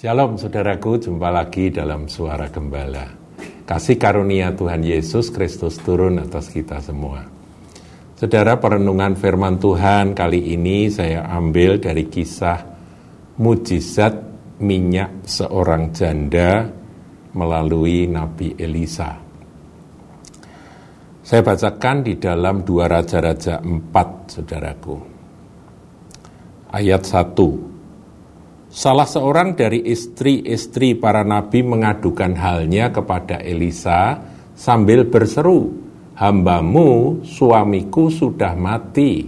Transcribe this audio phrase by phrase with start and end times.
[0.00, 3.04] Shalom saudaraku, jumpa lagi dalam Suara Gembala.
[3.68, 7.20] Kasih karunia Tuhan Yesus Kristus turun atas kita semua.
[8.16, 12.64] Saudara, perenungan firman Tuhan kali ini saya ambil dari kisah
[13.44, 14.16] mujizat
[14.64, 16.64] minyak seorang janda
[17.36, 19.20] melalui Nabi Elisa.
[21.20, 24.96] Saya bacakan di dalam dua Raja-Raja 4, saudaraku.
[26.72, 27.79] Ayat 1.
[28.70, 34.22] Salah seorang dari istri-istri para nabi mengadukan halnya kepada Elisa
[34.54, 35.74] sambil berseru,
[36.14, 39.26] "Hambamu, suamiku sudah mati,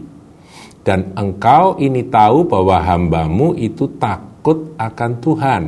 [0.87, 5.63] dan engkau ini tahu bahwa hambamu itu takut akan Tuhan.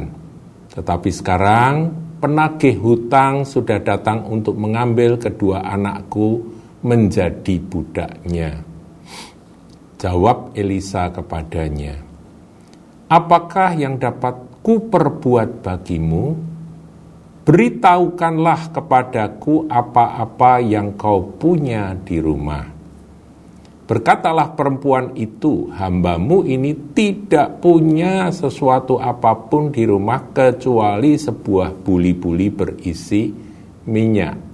[0.71, 1.75] Tetapi sekarang
[2.23, 6.47] penagih hutang sudah datang untuk mengambil kedua anakku
[6.87, 8.63] menjadi budaknya."
[9.99, 12.14] Jawab Elisa kepadanya,
[13.15, 14.35] apakah yang dapat
[14.67, 16.35] kuperbuat bagimu?
[17.45, 22.75] Beritahukanlah kepadaku apa-apa yang kau punya di rumah.
[23.85, 32.49] Berkatalah perempuan itu, hambamu ini tidak punya sesuatu apa pun di rumah kecuali sebuah buli-buli
[32.49, 33.29] berisi
[33.85, 34.54] minyak.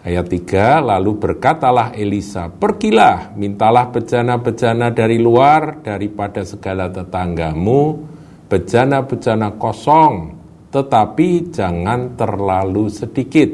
[0.00, 8.00] Ayat 3, lalu berkatalah Elisa, pergilah, mintalah bejana-bejana dari luar daripada segala tetanggamu,
[8.48, 10.40] bejana-bejana kosong,
[10.72, 13.52] tetapi jangan terlalu sedikit.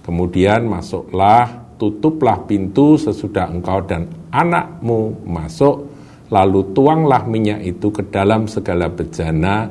[0.00, 5.92] Kemudian masuklah, tutuplah pintu sesudah engkau dan anakmu masuk,
[6.32, 9.68] lalu tuanglah minyak itu ke dalam segala bejana,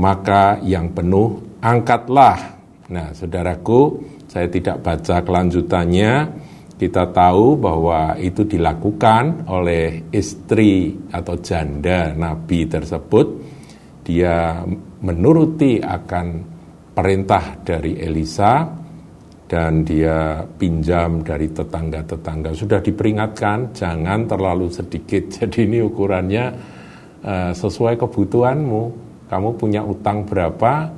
[0.00, 2.56] maka yang penuh angkatlah.
[2.88, 6.12] Nah, saudaraku, saya tidak baca kelanjutannya.
[6.78, 13.26] Kita tahu bahwa itu dilakukan oleh istri atau janda Nabi tersebut.
[14.06, 14.62] Dia
[15.02, 16.26] menuruti akan
[16.94, 18.62] perintah dari Elisa
[19.50, 22.54] dan dia pinjam dari tetangga-tetangga.
[22.54, 25.26] Sudah diperingatkan, jangan terlalu sedikit.
[25.34, 26.46] Jadi ini ukurannya
[27.26, 28.82] uh, sesuai kebutuhanmu.
[29.26, 30.94] Kamu punya utang berapa,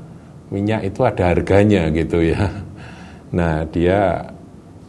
[0.53, 2.70] minyak itu ada harganya gitu ya.
[3.31, 4.27] Nah, dia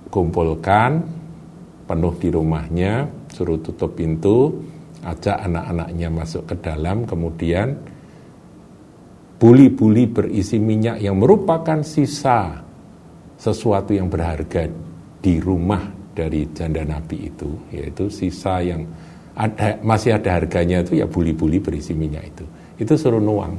[0.09, 1.01] kumpulkan
[1.85, 4.49] penuh di rumahnya, suruh tutup pintu,
[5.05, 7.73] ajak anak-anaknya masuk ke dalam, kemudian
[9.41, 12.61] buli-buli berisi minyak yang merupakan sisa
[13.41, 14.69] sesuatu yang berharga
[15.17, 15.81] di rumah
[16.13, 18.85] dari janda nabi itu, yaitu sisa yang
[19.33, 22.45] ada, masih ada harganya itu ya buli-buli berisi minyak itu.
[22.77, 23.57] Itu suruh nuang,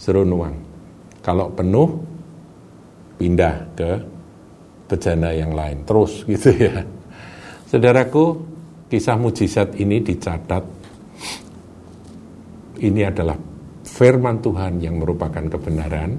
[0.00, 0.56] suruh nuang.
[1.20, 2.09] Kalau penuh
[3.20, 3.92] pindah ke
[4.88, 6.80] bejana yang lain terus gitu ya.
[7.68, 8.40] Saudaraku,
[8.88, 10.64] kisah mujizat ini dicatat
[12.80, 13.36] ini adalah
[13.84, 16.16] firman Tuhan yang merupakan kebenaran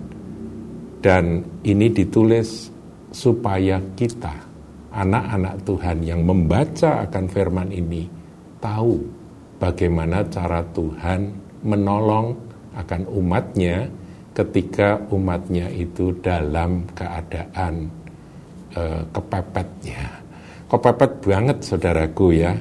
[1.02, 2.70] dan ini ditulis
[3.10, 4.32] supaya kita
[4.94, 8.06] anak-anak Tuhan yang membaca akan firman ini
[8.62, 9.02] tahu
[9.58, 11.34] bagaimana cara Tuhan
[11.66, 12.38] menolong
[12.78, 13.90] akan umatnya
[14.32, 17.92] ketika umatnya itu dalam keadaan
[18.76, 19.70] uh, kepepet.
[20.72, 22.56] Kepepet banget saudaraku ya.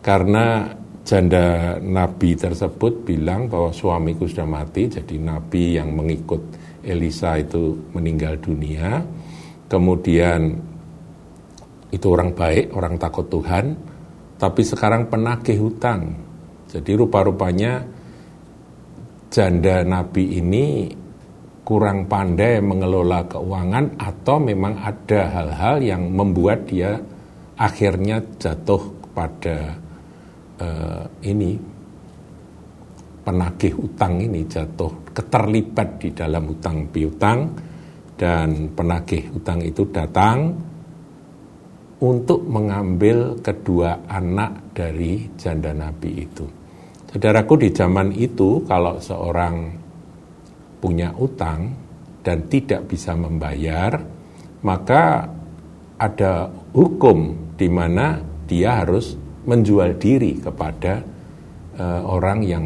[0.00, 0.64] Karena
[1.04, 6.40] janda nabi tersebut bilang bahwa suamiku sudah mati, jadi nabi yang mengikut
[6.80, 9.04] Elisa itu meninggal dunia.
[9.68, 10.56] Kemudian
[11.92, 13.76] itu orang baik, orang takut Tuhan,
[14.40, 16.16] tapi sekarang penagih hutang.
[16.70, 17.84] Jadi rupa-rupanya
[19.28, 20.88] janda nabi ini
[21.64, 26.98] kurang pandai mengelola keuangan atau memang ada hal-hal yang membuat dia
[27.60, 29.56] akhirnya jatuh kepada
[30.58, 31.60] uh, ini
[33.20, 37.52] penagih utang ini jatuh keterlibat di dalam hutang piutang
[38.16, 40.56] dan penagih utang itu datang
[42.00, 46.48] untuk mengambil kedua anak dari janda nabi itu.
[47.12, 49.79] Saudaraku di zaman itu kalau seorang
[50.80, 51.76] punya utang
[52.24, 54.00] dan tidak bisa membayar,
[54.64, 55.28] maka
[56.00, 61.00] ada hukum di mana dia harus menjual diri kepada
[61.76, 62.64] uh, orang yang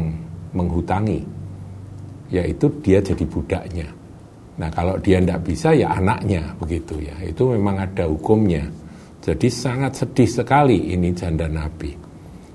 [0.55, 1.23] menghutangi,
[2.31, 3.87] yaitu dia jadi budaknya.
[4.55, 8.63] Nah kalau dia tidak bisa ya anaknya begitu ya, itu memang ada hukumnya.
[9.19, 11.91] Jadi sangat sedih sekali ini janda Nabi.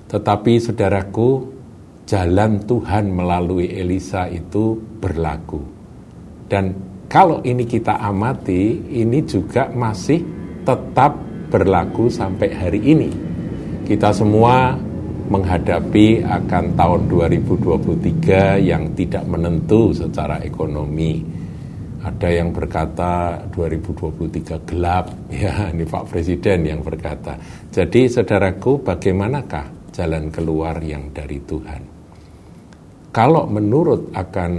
[0.08, 1.59] Tetapi saudaraku,
[2.10, 5.62] jalan Tuhan melalui Elisa itu berlaku.
[6.50, 6.74] Dan
[7.06, 10.18] kalau ini kita amati, ini juga masih
[10.66, 11.14] tetap
[11.54, 13.10] berlaku sampai hari ini.
[13.86, 14.74] Kita semua
[15.30, 21.22] menghadapi akan tahun 2023 yang tidak menentu secara ekonomi.
[22.02, 27.38] Ada yang berkata 2023 gelap, ya ini Pak Presiden yang berkata.
[27.70, 31.89] Jadi saudaraku bagaimanakah jalan keluar yang dari Tuhan?
[33.10, 34.52] Kalau menurut akan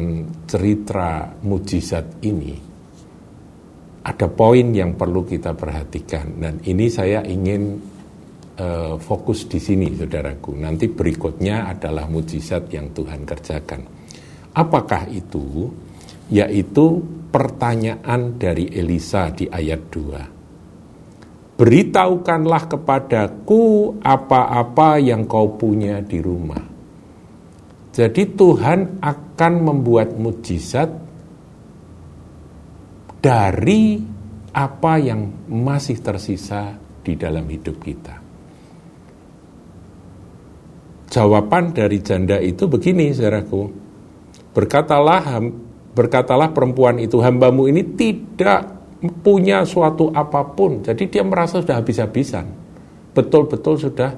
[0.44, 2.52] cerita mujizat ini,
[4.04, 7.80] ada poin yang perlu kita perhatikan dan ini saya ingin
[8.60, 10.58] uh, fokus di sini saudaraku.
[10.60, 13.82] Nanti berikutnya adalah mujizat yang Tuhan kerjakan.
[14.52, 15.72] Apakah itu?
[16.28, 17.00] Yaitu
[17.32, 21.56] pertanyaan dari Elisa di ayat 2.
[21.56, 26.71] Beritahukanlah kepadaku apa-apa yang kau punya di rumah.
[27.92, 30.88] Jadi Tuhan akan membuat mujizat
[33.20, 34.00] dari
[34.52, 38.16] apa yang masih tersisa di dalam hidup kita.
[41.12, 43.68] Jawaban dari janda itu begini, saudaraku.
[44.56, 45.44] Berkatalah,
[45.92, 48.80] berkatalah perempuan itu, hambamu ini tidak
[49.20, 50.80] punya suatu apa pun.
[50.80, 52.48] Jadi dia merasa sudah habis-habisan.
[53.12, 54.16] Betul-betul sudah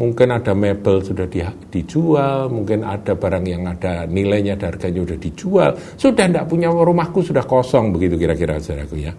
[0.00, 5.20] mungkin ada mebel sudah di, dijual, mungkin ada barang yang ada nilainya, ada harganya sudah
[5.20, 9.12] dijual, sudah tidak punya rumahku sudah kosong begitu kira-kira saudaraku ya.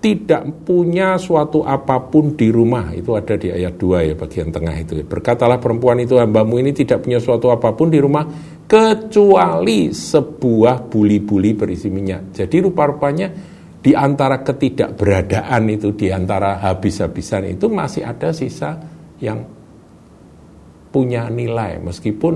[0.00, 4.72] Tidak punya suatu apa pun di rumah, itu ada di ayat 2 ya bagian tengah
[4.80, 4.96] itu.
[5.04, 8.24] Berkatalah perempuan itu hambamu ini tidak punya suatu apa pun di rumah
[8.64, 12.32] kecuali sebuah buli-buli berisi minyak.
[12.32, 13.28] Jadi rupa-rupanya
[13.84, 18.89] di antara ketidakberadaan itu, di antara habis-habisan itu masih ada sisa
[19.20, 19.40] yang
[20.90, 22.34] punya nilai, meskipun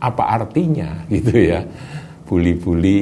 [0.00, 1.60] apa artinya gitu ya,
[2.24, 2.98] buli-buli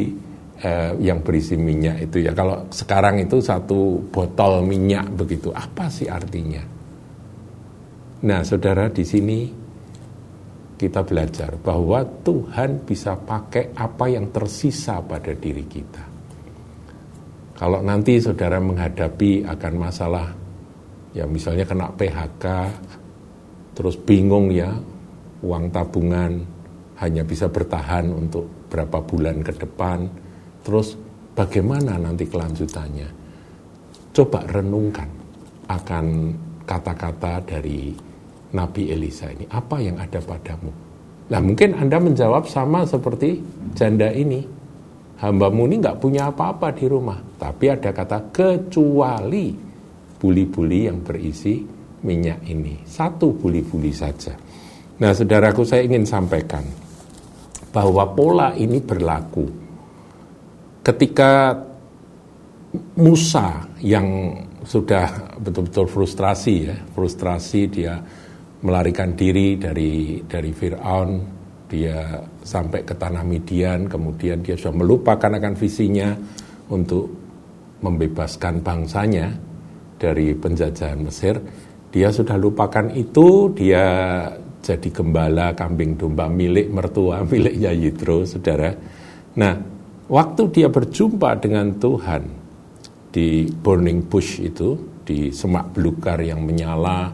[0.59, 2.35] eh, yang berisi minyak itu ya.
[2.35, 6.65] Kalau sekarang itu satu botol minyak begitu, apa sih artinya?
[8.19, 9.47] Nah, saudara di sini
[10.79, 16.05] kita belajar bahwa Tuhan bisa pakai apa yang tersisa pada diri kita.
[17.59, 20.31] Kalau nanti saudara menghadapi akan masalah,
[21.19, 22.45] ya misalnya kena PHK,
[23.75, 24.71] terus bingung ya,
[25.43, 26.47] uang tabungan
[27.03, 30.07] hanya bisa bertahan untuk berapa bulan ke depan,
[30.63, 30.95] terus
[31.35, 33.11] bagaimana nanti kelanjutannya?
[34.15, 35.11] Coba renungkan
[35.67, 36.07] akan
[36.63, 37.91] kata-kata dari
[38.55, 40.71] Nabi Elisa ini, apa yang ada padamu?
[41.29, 43.43] Nah mungkin Anda menjawab sama seperti
[43.75, 44.47] janda ini,
[45.19, 47.19] hambamu ini nggak punya apa-apa di rumah.
[47.37, 49.68] Tapi ada kata kecuali
[50.19, 51.63] buli-buli yang berisi
[52.03, 52.83] minyak ini.
[52.85, 54.35] Satu buli-buli saja.
[54.99, 56.67] Nah saudaraku saya ingin sampaikan
[57.71, 59.47] bahwa pola ini berlaku
[60.83, 61.55] ketika
[63.01, 64.35] Musa yang
[64.67, 67.97] sudah betul-betul frustrasi ya, frustrasi dia
[68.61, 71.11] melarikan diri dari dari Firaun
[71.69, 76.13] dia sampai ke tanah Midian, kemudian dia sudah melupakan akan visinya
[76.73, 77.09] untuk
[77.85, 79.48] membebaskan bangsanya
[79.99, 81.37] dari penjajahan Mesir.
[81.91, 83.85] Dia sudah lupakan itu, dia
[84.63, 88.73] jadi gembala kambing domba milik mertua, miliknya Yitro, saudara.
[89.37, 89.55] Nah,
[90.09, 92.23] waktu dia berjumpa dengan Tuhan
[93.11, 97.11] di burning bush itu, di semak belukar yang menyala,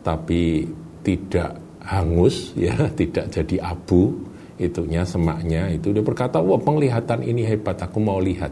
[0.00, 0.66] tapi
[1.06, 7.76] tidak hangus ya tidak jadi abu itunya semaknya itu dia berkata wah penglihatan ini hebat
[7.76, 8.50] aku mau lihat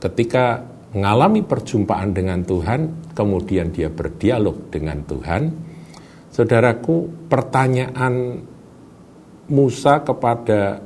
[0.00, 0.64] ketika
[0.94, 5.42] mengalami perjumpaan dengan Tuhan kemudian dia berdialog dengan Tuhan
[6.30, 8.42] saudaraku pertanyaan
[9.46, 10.82] Musa kepada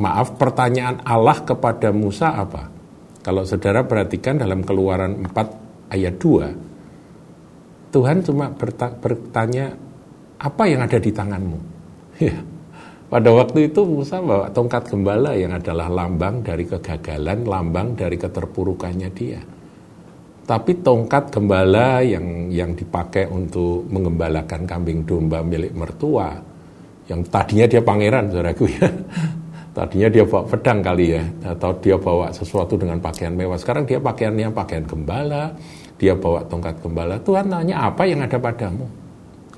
[0.00, 2.68] maaf pertanyaan Allah kepada Musa apa
[3.20, 6.70] kalau saudara perhatikan dalam keluaran 4 ayat 2
[7.90, 9.74] Tuhan cuma bertanya,
[10.38, 11.58] apa yang ada di tanganmu?
[12.20, 12.36] Ya.
[13.10, 19.10] Pada waktu itu Musa bawa tongkat gembala yang adalah lambang dari kegagalan, lambang dari keterpurukannya
[19.10, 19.42] dia.
[20.46, 26.38] Tapi tongkat gembala yang yang dipakai untuk mengembalakan kambing domba milik mertua,
[27.10, 28.86] yang tadinya dia pangeran, saudaraku ya.
[29.70, 33.54] Tadinya dia bawa pedang kali ya, atau dia bawa sesuatu dengan pakaian mewah.
[33.54, 35.54] Sekarang dia pakaiannya pakaian gembala,
[35.94, 38.99] dia bawa tongkat gembala, Tuhan nanya apa yang ada padamu?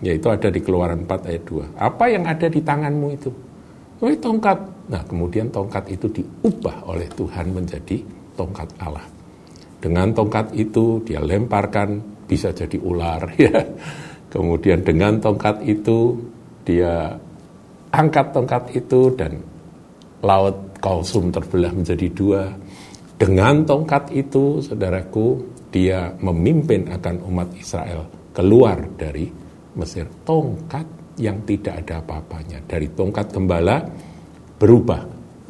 [0.03, 1.79] Yaitu ada di keluaran 4 ayat 2.
[1.79, 3.31] Apa yang ada di tanganmu itu?
[4.03, 4.59] Oh, tongkat.
[4.91, 8.03] Nah, kemudian tongkat itu diubah oleh Tuhan menjadi
[8.35, 9.07] tongkat Allah.
[9.79, 13.63] Dengan tongkat itu dia lemparkan bisa jadi ular ya.
[14.27, 16.19] Kemudian dengan tongkat itu
[16.67, 17.15] dia
[17.95, 19.39] angkat tongkat itu dan
[20.25, 22.43] laut Kalsum terbelah menjadi dua.
[23.15, 25.39] Dengan tongkat itu, saudaraku,
[25.71, 29.31] dia memimpin akan umat Israel keluar dari
[29.77, 30.09] Mesir.
[30.25, 30.85] Tongkat
[31.21, 32.61] yang tidak ada apa-apanya.
[32.65, 33.85] Dari tongkat gembala
[34.57, 35.03] berubah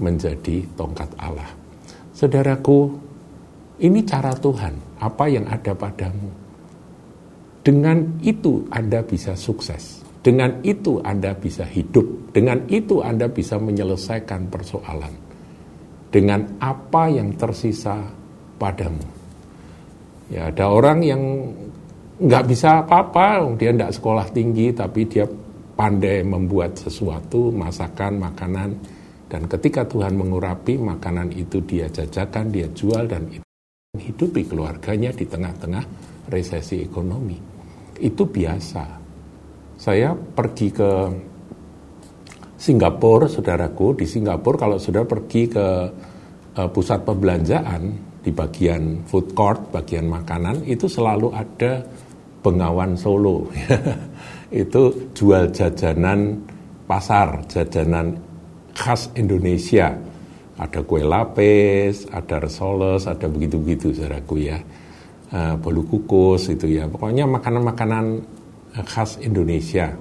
[0.02, 1.50] menjadi tongkat Allah.
[2.12, 2.93] Saudaraku,
[3.83, 6.31] ini cara Tuhan, apa yang ada padamu.
[7.62, 10.02] Dengan itu Anda bisa sukses.
[10.23, 12.35] Dengan itu Anda bisa hidup.
[12.35, 15.14] Dengan itu Anda bisa menyelesaikan persoalan.
[16.11, 18.02] Dengan apa yang tersisa
[18.59, 19.07] padamu.
[20.31, 21.23] Ya, ada orang yang
[22.23, 25.26] nggak bisa apa-apa, dia nggak sekolah tinggi, tapi dia
[25.75, 28.71] pandai membuat sesuatu, masakan, makanan,
[29.26, 33.43] dan ketika Tuhan mengurapi makanan itu dia jajakan, dia jual, dan itu
[33.99, 35.85] hidupi keluarganya di tengah-tengah
[36.31, 37.37] resesi ekonomi.
[37.99, 38.85] Itu biasa.
[39.81, 40.91] Saya pergi ke
[42.55, 45.67] Singapura, saudaraku, di Singapura kalau sudah pergi ke
[46.55, 51.83] uh, pusat perbelanjaan, di bagian food court, bagian makanan, itu selalu ada
[52.42, 53.46] Bengawan Solo.
[54.62, 54.82] itu
[55.16, 56.42] jual jajanan
[56.84, 58.18] pasar, jajanan
[58.76, 59.94] khas Indonesia.
[60.61, 64.58] Ada kue lapis, ada resoles, ada begitu-begitu saudaraku ya.
[65.32, 66.84] Uh, bolu kukus itu ya.
[66.84, 68.04] Pokoknya makanan-makanan
[68.76, 69.96] eh, khas Indonesia.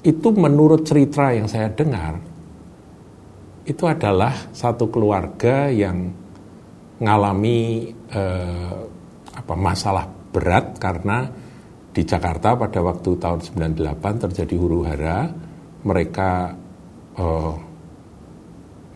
[0.00, 2.16] Itu menurut cerita yang saya dengar,
[3.68, 6.08] itu adalah satu keluarga yang
[6.98, 8.76] ngalami eh,
[9.34, 11.26] apa masalah berat karena
[11.94, 13.40] di Jakarta pada waktu tahun
[13.74, 15.30] 98 terjadi huru hara
[15.86, 16.52] mereka
[17.14, 17.54] eh,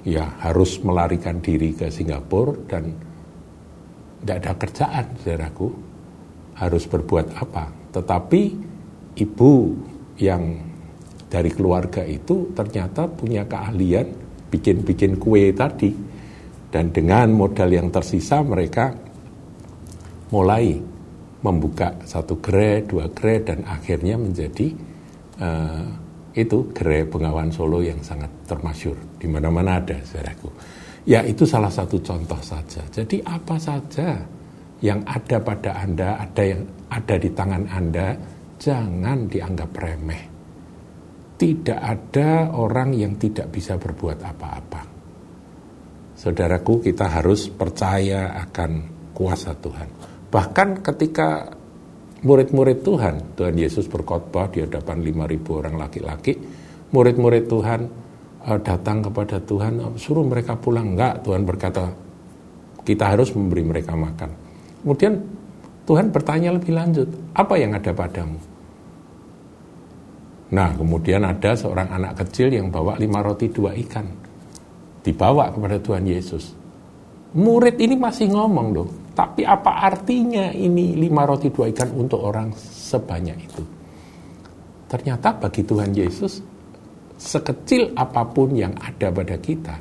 [0.02, 2.84] ya harus melarikan diri ke Singapura dan
[4.22, 5.68] tidak ada kerjaan saudaraku.
[6.52, 7.74] Harus berbuat apa.
[7.90, 8.42] Tetapi
[9.18, 9.52] ibu
[10.20, 10.62] yang
[11.26, 14.06] dari keluarga itu ternyata punya keahlian
[14.52, 15.90] bikin-bikin kue tadi
[16.72, 18.96] dan dengan modal yang tersisa mereka
[20.32, 20.80] mulai
[21.44, 24.72] membuka satu gerai, dua gerai, dan akhirnya menjadi
[25.42, 25.84] uh,
[26.32, 28.96] itu gerai Bengawan Solo yang sangat termasyur.
[29.20, 30.48] Di mana-mana ada, saudaraku.
[31.04, 32.80] Ya itu salah satu contoh saja.
[32.88, 34.16] Jadi apa saja
[34.80, 38.16] yang ada pada Anda, ada yang ada di tangan Anda,
[38.56, 40.24] jangan dianggap remeh.
[41.36, 44.91] Tidak ada orang yang tidak bisa berbuat apa-apa.
[46.22, 48.70] Saudaraku, kita harus percaya akan
[49.10, 49.90] kuasa Tuhan.
[50.30, 51.50] Bahkan ketika
[52.22, 56.38] murid-murid Tuhan, Tuhan Yesus berkhotbah di hadapan 5.000 orang laki-laki,
[56.94, 57.80] murid-murid Tuhan
[58.46, 60.94] uh, datang kepada Tuhan, uh, suruh mereka pulang.
[60.94, 61.90] Enggak, Tuhan berkata,
[62.86, 64.30] kita harus memberi mereka makan.
[64.86, 65.18] Kemudian
[65.82, 68.38] Tuhan bertanya lebih lanjut, apa yang ada padamu?
[70.54, 74.31] Nah, kemudian ada seorang anak kecil yang bawa lima roti dua ikan
[75.02, 76.54] dibawa kepada Tuhan Yesus.
[77.32, 82.52] Murid ini masih ngomong loh, tapi apa artinya ini lima roti dua ikan untuk orang
[82.56, 83.64] sebanyak itu?
[84.88, 86.44] Ternyata bagi Tuhan Yesus,
[87.16, 89.80] sekecil apa pun yang ada pada kita,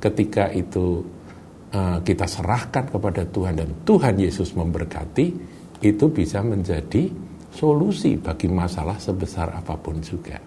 [0.00, 1.04] ketika itu
[1.76, 5.26] uh, kita serahkan kepada Tuhan dan Tuhan Yesus memberkati,
[5.84, 7.12] itu bisa menjadi
[7.52, 10.40] solusi bagi masalah sebesar apa pun juga.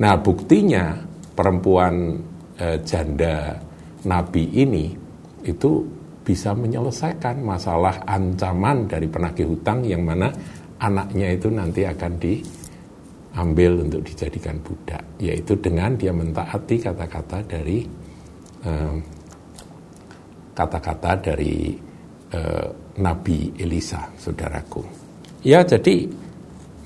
[0.00, 0.96] Nah buktinya
[1.36, 2.16] perempuan
[2.58, 3.56] eh, janda
[4.04, 4.92] nabi ini
[5.46, 5.98] itu
[6.28, 10.28] bisa menyelesaikan masalah ancaman dari penagih hutang yang mana
[10.76, 15.00] anaknya itu nanti akan diambil untuk dijadikan budak.
[15.16, 17.80] Yaitu dengan dia mentaati kata-kata dari
[18.60, 18.94] eh,
[20.52, 21.72] kata-kata dari
[22.36, 22.68] eh,
[23.00, 24.84] Nabi Elisa saudaraku.
[25.46, 26.27] Ya jadi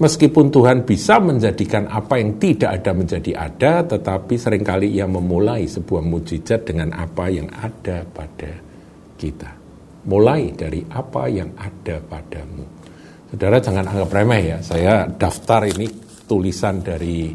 [0.02, 5.70] Meskipun Tuhan bisa menjadikan apa yang tidak ada menjadi ada, tetapi sering kali ia memulai
[5.70, 8.50] sebuah mujizat dengan apa yang ada pada
[9.14, 9.54] kita.
[10.10, 12.66] Mulai dari apa yang ada padamu.
[13.30, 15.86] Saudara jangan anggap remeh ya, saya daftar ini
[16.26, 17.30] tulisan dari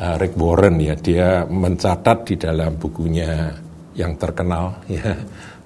[0.00, 3.52] uh, Rick Warren ya, dia mencatat di dalam bukunya
[3.92, 5.12] yang terkenal ya,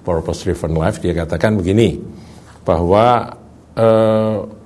[0.03, 2.03] Purpose Driven Life, dia katakan begini,
[2.67, 3.31] bahwa
[3.79, 4.62] uh,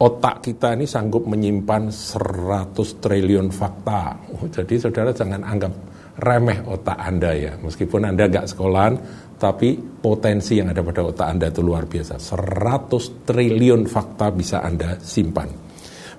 [0.00, 2.72] otak kita ini sanggup menyimpan 100
[3.04, 4.16] triliun fakta.
[4.32, 5.72] Oh, jadi saudara jangan anggap
[6.16, 7.52] remeh otak Anda ya.
[7.60, 8.94] Meskipun Anda nggak sekolahan,
[9.36, 12.16] tapi potensi yang ada pada otak Anda itu luar biasa.
[12.16, 15.68] 100 triliun fakta bisa Anda simpan.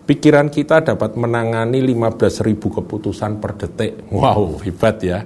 [0.02, 4.10] Pikiran kita dapat menangani 15.000 keputusan per detik.
[4.14, 5.22] Wow, hebat ya.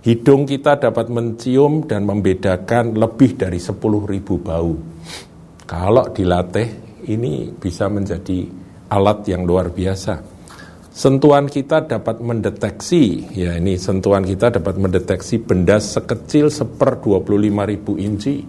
[0.00, 3.78] Hidung kita dapat mencium dan membedakan lebih dari 10.000
[4.40, 4.74] bau.
[5.70, 8.46] Kalau dilatih, ini bisa menjadi
[8.90, 10.40] alat yang luar biasa.
[10.90, 17.94] Sentuhan kita dapat mendeteksi, ya ini sentuhan kita dapat mendeteksi benda sekecil seper 25 ribu
[17.94, 18.42] inci.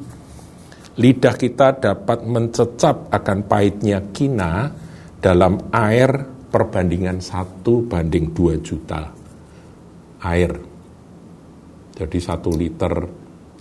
[0.98, 4.74] Lidah kita dapat mencecap akan pahitnya kina
[5.22, 6.12] dalam air
[6.52, 9.08] perbandingan satu banding dua juta
[10.26, 10.52] air.
[11.96, 12.94] Jadi satu liter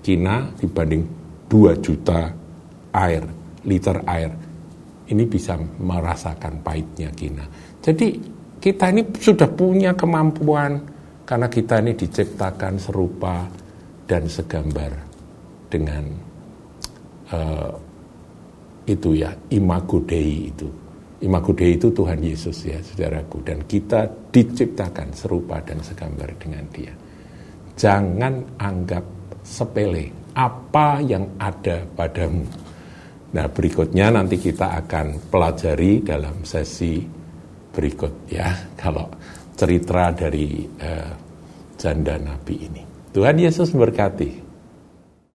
[0.00, 1.04] kina dibanding
[1.47, 2.33] dua juta
[2.97, 3.23] air,
[3.62, 4.50] liter air.
[5.10, 7.42] Ini bisa merasakan pahitnya kina.
[7.82, 8.14] Jadi
[8.62, 10.78] kita ini sudah punya kemampuan
[11.26, 13.48] karena kita ini diciptakan serupa
[14.06, 14.92] dan segambar
[15.70, 16.04] dengan
[17.30, 17.72] uh,
[18.86, 20.68] itu ya imago Dei itu.
[21.20, 26.94] Imago Dei itu Tuhan Yesus ya saudaraku dan kita diciptakan serupa dan segambar dengan dia.
[27.78, 29.04] Jangan anggap
[29.46, 32.69] sepele apa yang ada padamu.
[33.30, 36.99] Nah berikutnya nanti kita akan pelajari dalam sesi
[37.70, 38.50] berikut ya
[38.82, 39.06] kalau
[39.54, 41.12] cerita dari uh,
[41.76, 42.82] janda Nabi ini.
[43.10, 44.50] Tuhan Yesus berkati.